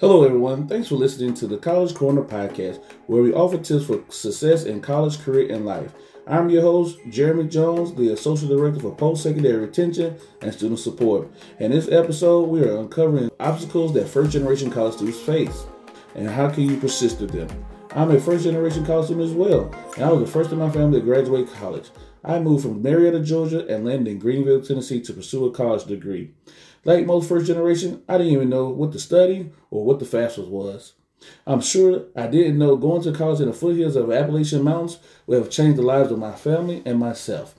[0.00, 0.66] Hello, everyone.
[0.66, 4.80] Thanks for listening to the College Corner podcast, where we offer tips for success in
[4.80, 5.92] college, career, and life.
[6.26, 11.30] I'm your host, Jeremy Jones, the Associate Director for Post Secondary Retention and Student Support.
[11.58, 15.66] In this episode, we are uncovering obstacles that first generation college students face
[16.14, 17.66] and how can you persist through them.
[17.90, 20.70] I'm a first generation college student as well, and I was the first in my
[20.70, 21.90] family to graduate college.
[22.24, 26.32] I moved from Marietta, Georgia, and landed in Greeneville, Tennessee to pursue a college degree.
[26.84, 30.48] Like most first generation, I didn't even know what to study or what the FAFSA
[30.48, 30.94] was.
[31.46, 35.38] I'm sure I didn't know going to college in the foothills of Appalachian Mountains would
[35.38, 37.54] have changed the lives of my family and myself.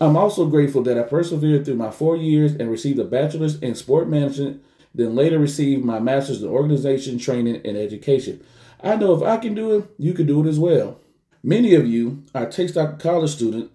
[0.00, 3.74] I'm also grateful that I persevered through my four years and received a bachelor's in
[3.74, 4.62] sport management,
[4.94, 8.44] then later received my master's in organization training and education.
[8.82, 11.00] I know if I can do it, you can do it as well.
[11.42, 13.70] Many of you, our Take Stock college student,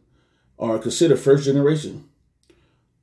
[0.59, 2.08] are considered first generation.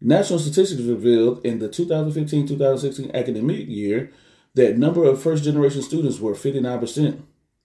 [0.00, 4.12] National statistics revealed in the 2015 2016 academic year
[4.54, 7.22] that number of first generation students were 59%.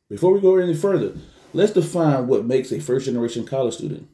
[0.09, 1.13] Before we go any further,
[1.53, 4.07] let's define what makes a first generation college student.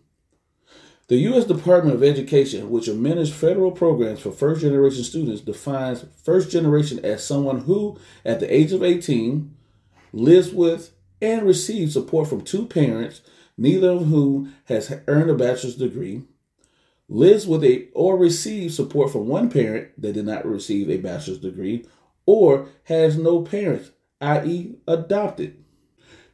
[1.08, 1.46] The U.S.
[1.46, 7.26] Department of Education, which administers federal programs for first generation students, defines first generation as
[7.26, 9.56] someone who, at the age of 18,
[10.12, 13.22] lives with and receives support from two parents,
[13.58, 16.24] neither of whom has earned a bachelor's degree,
[17.10, 21.40] lives with a or receives support from one parent that did not receive a bachelor's
[21.40, 21.86] degree,
[22.26, 23.92] or has no parents,
[24.22, 25.64] i.e., adopted.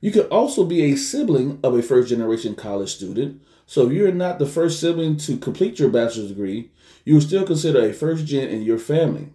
[0.02, 3.42] You could also be a sibling of a first generation college student.
[3.66, 6.72] So if you're not the first sibling to complete your bachelor's degree,
[7.06, 9.30] you will still consider a first gen in your family.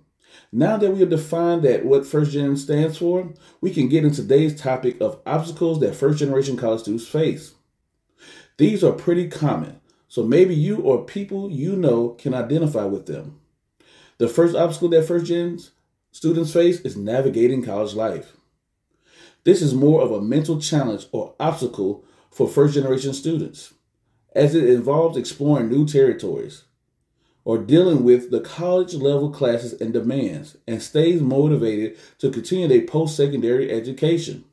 [0.52, 4.22] Now that we have defined that what first gen stands for, we can get into
[4.22, 7.54] today's topic of obstacles that first generation college students face.
[8.56, 13.38] These are pretty common, so maybe you or people you know can identify with them.
[14.16, 15.60] The first obstacle that first gen
[16.10, 18.36] students face is navigating college life.
[19.44, 23.74] This is more of a mental challenge or obstacle for first generation students,
[24.34, 26.64] as it involves exploring new territories
[27.44, 32.82] or dealing with the college level classes and demands and stays motivated to continue their
[32.82, 34.44] post secondary education.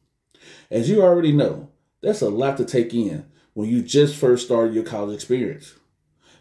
[0.70, 1.70] As you already know,
[2.02, 3.26] that's a lot to take in
[3.56, 5.76] when you just first started your college experience.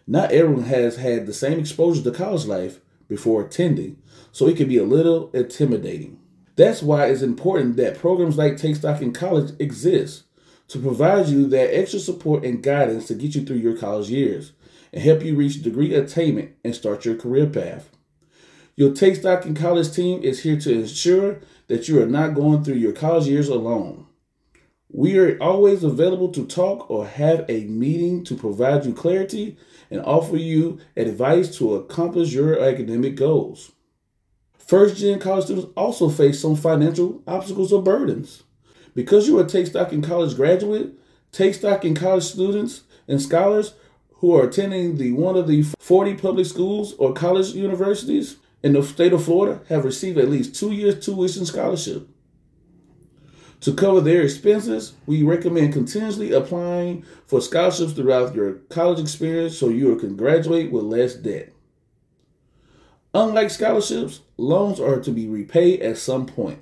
[0.07, 4.03] Not everyone has had the same exposure to college life before attending,
[4.33, 6.19] so it can be a little intimidating.
[6.57, 10.25] That's why it's important that programs like Take Stock in College exist
[10.69, 14.53] to provide you that extra support and guidance to get you through your college years
[14.93, 17.91] and help you reach degree attainment and start your career path.
[18.77, 21.39] Your Take Stock in College team is here to ensure
[21.69, 24.07] that you are not going through your college years alone.
[24.97, 29.57] We are always available to talk or have a meeting to provide you clarity
[29.91, 33.73] and offer you advice to accomplish your academic goals.
[34.57, 38.45] First gen college students also face some financial obstacles or burdens.
[38.95, 40.93] Because you are a Take Stock in College graduate,
[41.33, 43.75] Take Stock in College students and scholars
[44.19, 48.83] who are attending the one of the 40 public schools or college universities in the
[48.85, 52.09] state of Florida have received at least two years tuition scholarship.
[53.65, 59.71] To cover their expenses, we recommend continuously applying for scholarships throughout your college experience so
[59.71, 61.51] you can graduate with less debt.
[63.15, 66.59] Unlike scholarships, loans are to be repaid at some point,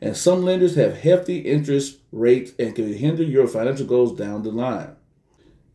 [0.00, 4.50] and some lenders have hefty interest rates and can hinder your financial goals down the
[4.50, 4.96] line.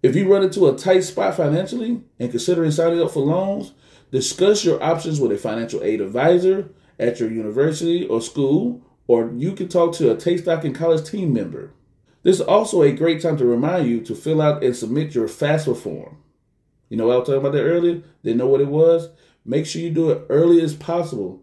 [0.04, 3.72] If you run into a tight spot financially and considering signing up for loans,
[4.12, 6.68] discuss your options with a financial aid advisor
[7.00, 11.10] at your university or school or you can talk to a Take Stock in College
[11.10, 11.74] team member.
[12.24, 15.28] This is also a great time to remind you to fill out and submit your
[15.28, 16.18] FAFSA form.
[16.90, 18.04] You know what I was talking about that earlier?
[18.24, 19.10] Didn't know what it was?
[19.44, 21.42] Make sure you do it early as possible.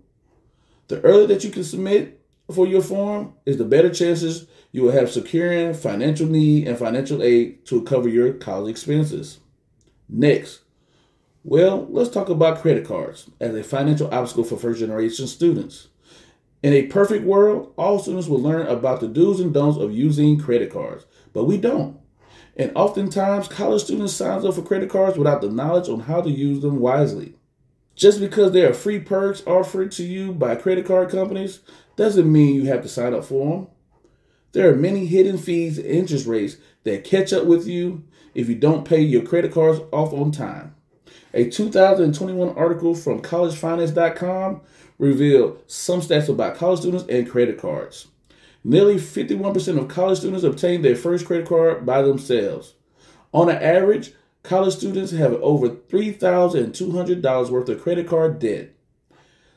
[0.86, 2.20] The earlier that you can submit
[2.52, 7.22] for your form is the better chances you will have securing financial need and financial
[7.22, 9.38] aid to cover your college expenses.
[10.08, 10.60] Next,
[11.44, 15.88] well, let's talk about credit cards as a financial obstacle for first generation students.
[16.62, 20.40] In a perfect world, all students will learn about the do's and don'ts of using
[20.40, 21.98] credit cards, but we don't.
[22.56, 26.30] And oftentimes, college students sign up for credit cards without the knowledge on how to
[26.30, 27.34] use them wisely.
[27.94, 31.60] Just because there are free perks offered to you by credit card companies
[31.96, 33.66] doesn't mean you have to sign up for them.
[34.52, 38.04] There are many hidden fees and interest rates that catch up with you
[38.34, 40.74] if you don't pay your credit cards off on time.
[41.34, 44.60] A 2021 article from collegefinance.com
[44.98, 48.08] revealed some stats about college students and credit cards.
[48.64, 52.74] Nearly 51% of college students obtain their first credit card by themselves.
[53.32, 54.12] On an average,
[54.42, 58.74] college students have over $3,200 worth of credit card debt.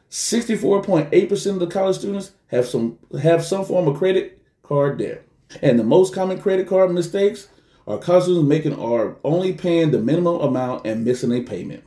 [0.10, 5.26] 64.8% of the college students have some have some form of credit card debt.
[5.62, 7.48] And the most common credit card mistakes
[7.88, 11.84] are college students making are only paying the minimum amount and missing a payment.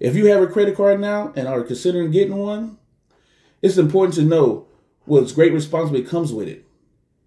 [0.00, 2.78] If you have a credit card now and are considering getting one,
[3.62, 4.66] it's important to know
[5.04, 6.64] what great responsibility comes with it.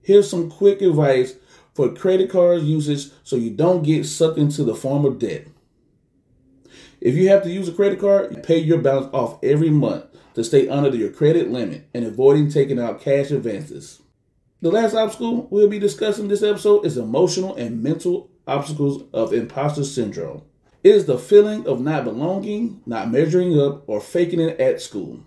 [0.01, 1.35] Here's some quick advice
[1.73, 5.47] for credit card usage so you don't get sucked into the form of debt.
[7.01, 10.43] If you have to use a credit card, pay your balance off every month to
[10.43, 14.01] stay under your credit limit and avoiding taking out cash advances.
[14.61, 19.83] The last obstacle we'll be discussing this episode is emotional and mental obstacles of imposter
[19.83, 20.43] syndrome.
[20.83, 25.21] It is the feeling of not belonging, not measuring up, or faking it at school.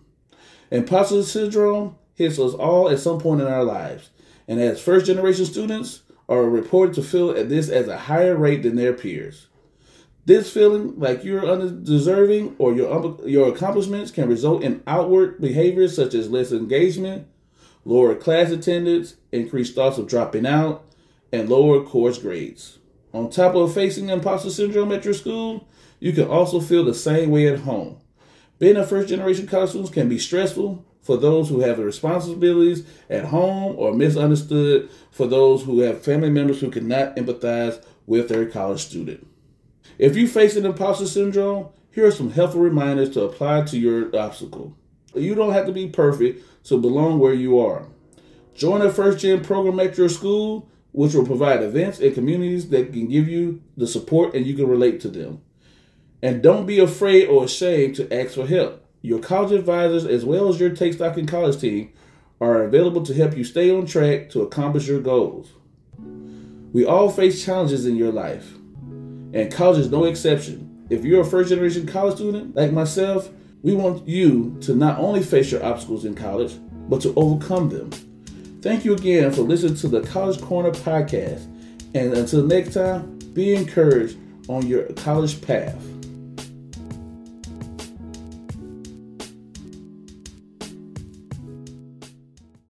[0.71, 4.11] Imposter syndrome hits us all at some point in our lives,
[4.49, 8.63] and as first generation students are reported to feel at this at a higher rate
[8.65, 9.47] than their peers.
[10.27, 16.15] This feeling like you're undeserving or your, your accomplishments can result in outward behaviors such
[16.15, 17.29] as less engagement,
[17.85, 20.85] lower class attendance, increased thoughts of dropping out,
[21.31, 22.79] and lower course grades.
[23.15, 25.69] On top of facing imposter syndrome at your school,
[26.01, 27.97] you can also feel the same way at home.
[28.59, 32.85] Being a first generation college student can be stressful for those who have the responsibilities
[33.09, 38.47] at home or misunderstood for those who have family members who cannot empathize with their
[38.47, 39.25] college student.
[39.97, 44.15] If you face an imposter syndrome, here are some helpful reminders to apply to your
[44.17, 44.77] obstacle.
[45.15, 47.87] You don't have to be perfect to belong where you are.
[48.57, 52.93] Join a first gen program at your school which will provide events and communities that
[52.93, 55.41] can give you the support and you can relate to them.
[56.23, 58.87] And don't be afraid or ashamed to ask for help.
[59.03, 61.93] Your college advisors, as well as your Take Stock in College team,
[62.41, 65.49] are available to help you stay on track to accomplish your goals.
[66.73, 68.53] We all face challenges in your life,
[69.33, 70.87] and college is no exception.
[70.91, 73.31] If you're a first generation college student like myself,
[73.63, 76.55] we want you to not only face your obstacles in college,
[76.89, 77.91] but to overcome them.
[78.65, 81.45] Thank you again for listening to the College Corner podcast.
[81.95, 84.17] And until next time, be encouraged
[84.49, 85.77] on your college path.